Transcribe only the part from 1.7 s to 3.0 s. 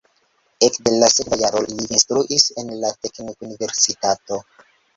li instruis en la